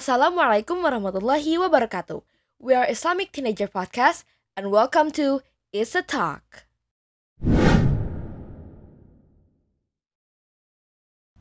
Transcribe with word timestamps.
Assalamualaikum 0.00 0.81
warahmatullahi 0.85 1.57
wabarakatuh. 1.57 2.21
We 2.61 2.77
are 2.77 2.85
Islamic 2.85 3.33
Teenager 3.33 3.65
Podcast 3.65 4.25
and 4.53 4.69
welcome 4.69 5.09
to 5.17 5.41
It's 5.73 5.97
a 5.97 6.05
Talk. 6.05 6.69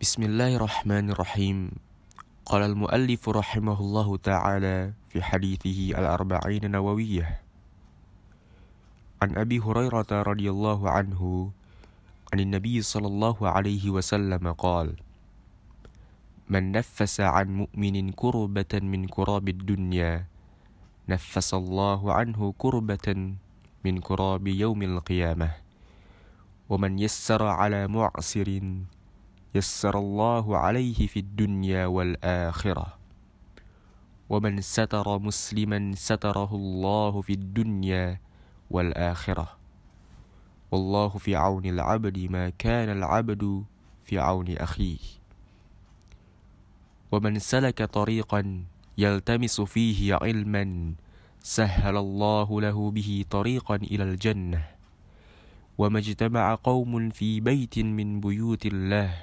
بسم 0.01 0.21
الله 0.33 0.57
الرحمن 0.57 1.13
الرحيم 1.13 1.59
قال 2.49 2.63
المؤلف 2.73 3.23
رحمه 3.29 3.79
الله 3.81 4.09
تعالى 4.17 4.79
في 5.13 5.19
حديثه 5.23 5.79
الأربعين 6.01 6.71
نووية 6.71 7.27
عن 9.23 9.31
أبي 9.37 9.61
هريرة 9.61 10.11
رضي 10.13 10.51
الله 10.51 10.81
عنه 10.91 11.21
عن 12.33 12.39
النبي 12.41 12.77
صلى 12.83 13.07
الله 13.07 13.37
عليه 13.49 13.85
وسلم 13.91 14.53
قال 14.53 14.97
من 16.51 16.73
نفس 16.73 17.21
عن 17.21 17.47
مؤمن 17.63 18.11
كربة 18.11 18.75
من 18.83 19.07
كراب 19.07 19.49
الدنيا 19.49 20.27
نفس 21.09 21.55
الله 21.55 22.13
عنه 22.13 22.55
كربة 22.59 23.35
من 23.85 23.95
كراب 24.01 24.47
يوم 24.47 24.83
القيامة. 24.83 25.51
ومن 26.69 26.99
يسر 26.99 27.47
على 27.47 27.87
معسر 27.87 28.63
يسر 29.55 29.99
الله 29.99 30.57
عليه 30.59 31.07
في 31.07 31.21
الدنيا 31.21 31.87
والآخرة. 31.87 32.99
ومن 34.29 34.61
ستر 34.61 35.19
مسلما 35.19 35.93
ستره 35.95 36.51
الله 36.55 37.21
في 37.21 37.33
الدنيا 37.33 38.21
والآخرة. 38.71 39.49
والله 40.71 41.09
في 41.09 41.37
عون 41.37 41.67
العبد 41.67 42.19
ما 42.19 42.51
كان 42.51 42.89
العبد 42.91 43.65
في 44.05 44.19
عون 44.19 44.49
أخيه. 44.59 45.20
ومن 47.13 47.39
سلك 47.39 47.83
طريقا 47.83 48.65
يلتمس 48.99 49.61
فيه 49.61 50.15
علما 50.15 50.95
سهل 51.43 51.97
الله 51.97 52.61
له 52.61 52.91
به 52.91 53.25
طريقا 53.31 53.77
إلى 53.77 54.03
الجنة. 54.05 54.65
وما 55.79 55.99
اجتمع 55.99 56.55
قوم 56.55 57.11
في 57.11 57.41
بيت 57.41 57.79
من 57.79 58.21
بيوت 58.21 58.67
الله 58.67 59.15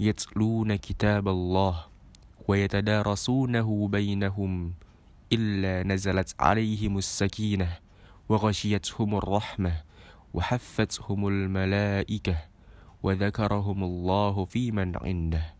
يتلون 0.00 0.76
كتاب 0.76 1.28
الله 1.28 1.84
ويتدارسونه 2.48 3.88
بينهم 3.88 4.72
إلا 5.32 5.88
نزلت 5.88 6.34
عليهم 6.40 6.98
السكينة 6.98 7.76
وغشيتهم 8.28 9.14
الرحمة 9.14 9.82
وحفتهم 10.34 11.28
الملائكة 11.28 12.36
وذكرهم 13.02 13.84
الله 13.84 14.44
في 14.44 14.72
من 14.72 14.96
عنده. 14.96 15.53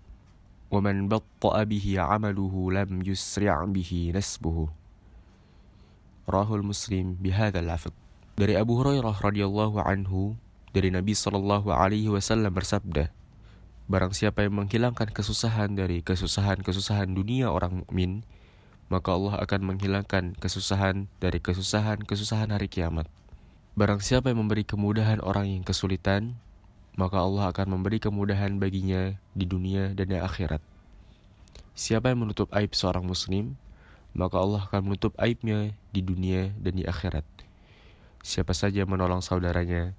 ومن 0.69 1.09
بطأ 1.09 1.63
به 1.65 1.85
عمله 1.97 2.53
لم 2.53 2.89
يسرع 3.01 3.57
به 3.73 3.91
نسبه 4.13 4.57
Rahul 6.29 6.61
Muslim 6.61 7.17
bihadha 7.17 7.57
lafad 7.57 7.89
Dari 8.37 8.53
Abu 8.53 8.77
Hurairah 8.77 9.17
radhiyallahu 9.17 9.81
anhu 9.81 10.37
dari 10.69 10.93
Nabi 10.93 11.17
sallallahu 11.17 11.73
alaihi 11.73 12.05
wasallam 12.05 12.53
bersabda 12.53 13.09
Barang 13.89 14.13
siapa 14.13 14.45
yang 14.45 14.53
menghilangkan 14.53 15.09
kesusahan 15.09 15.73
dari 15.73 16.05
kesusahan-kesusahan 16.05 17.09
dunia 17.17 17.49
orang 17.49 17.81
mukmin 17.81 18.21
maka 18.89 19.13
Allah 19.13 19.37
akan 19.45 19.73
menghilangkan 19.73 20.33
kesusahan 20.41 21.05
dari 21.21 21.37
kesusahan-kesusahan 21.37 22.49
hari 22.49 22.67
kiamat. 22.67 23.05
Barang 23.77 24.01
siapa 24.01 24.33
yang 24.33 24.43
memberi 24.43 24.65
kemudahan 24.65 25.21
orang 25.21 25.45
yang 25.45 25.63
kesulitan, 25.63 26.41
maka 26.94 27.18
Allah 27.18 27.50
akan 27.50 27.78
memberi 27.78 27.98
kemudahan 27.98 28.54
baginya 28.62 29.18
di 29.34 29.44
dunia 29.46 29.90
dan 29.98 30.14
di 30.14 30.18
akhirat. 30.18 30.62
Siapa 31.74 32.14
yang 32.14 32.22
menutup 32.22 32.46
aib 32.54 32.70
seorang 32.70 33.02
muslim, 33.02 33.58
maka 34.14 34.38
Allah 34.38 34.62
akan 34.70 34.94
menutup 34.94 35.10
aibnya 35.18 35.74
di 35.90 36.00
dunia 36.06 36.54
dan 36.62 36.78
di 36.78 36.86
akhirat. 36.86 37.26
Siapa 38.22 38.54
saja 38.54 38.86
menolong 38.86 39.20
saudaranya, 39.26 39.90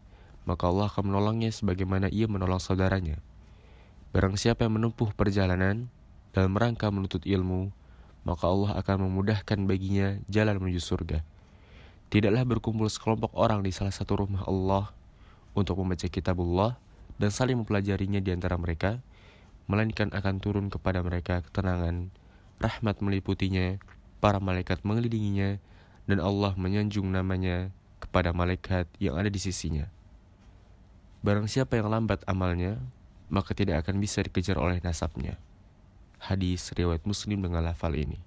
maka 0.47 0.71
Allah 0.71 0.87
akan 0.87 1.11
menolongnya 1.11 1.51
sebagaimana 1.51 2.07
ia 2.07 2.31
menolong 2.31 2.63
saudaranya. 2.63 3.19
Barang 4.15 4.39
siapa 4.39 4.63
yang 4.63 4.79
menempuh 4.79 5.11
perjalanan 5.11 5.91
dalam 6.31 6.55
rangka 6.55 6.87
menuntut 6.87 7.27
ilmu, 7.27 7.75
maka 8.23 8.47
Allah 8.47 8.79
akan 8.79 9.11
memudahkan 9.11 9.59
baginya 9.67 10.15
jalan 10.31 10.63
menuju 10.63 10.79
surga. 10.79 11.27
Tidaklah 12.07 12.47
berkumpul 12.47 12.87
sekelompok 12.87 13.35
orang 13.35 13.67
di 13.67 13.75
salah 13.75 13.91
satu 13.91 14.23
rumah 14.23 14.47
Allah 14.47 14.95
untuk 15.51 15.75
membaca 15.83 16.07
kitabullah 16.07 16.79
dan 17.15 17.31
saling 17.31 17.59
mempelajarinya 17.61 18.19
di 18.19 18.31
antara 18.35 18.59
mereka, 18.59 18.99
melainkan 19.65 20.11
akan 20.13 20.37
turun 20.43 20.67
kepada 20.69 21.01
mereka 21.01 21.41
ketenangan, 21.47 22.11
rahmat 22.61 23.01
meliputinya, 23.01 23.79
para 24.19 24.37
malaikat 24.37 24.83
mengelilinginya, 24.85 25.57
dan 26.05 26.19
Allah 26.21 26.53
menyanjung 26.53 27.09
namanya 27.09 27.73
kepada 27.97 28.29
malaikat 28.35 28.85
yang 29.01 29.17
ada 29.17 29.31
di 29.31 29.41
sisinya. 29.41 29.89
Barang 31.25 31.49
siapa 31.49 31.81
yang 31.81 31.89
lambat 31.89 32.21
amalnya, 32.29 32.77
maka 33.33 33.57
tidak 33.57 33.81
akan 33.81 33.97
bisa 33.97 34.21
dikejar 34.21 34.61
oleh 34.61 34.77
nasabnya. 34.85 35.41
Hadis 36.21 36.69
riwayat 36.77 37.01
Muslim 37.03 37.41
dengan 37.41 37.65
lafal 37.65 37.97
ini. 37.97 38.21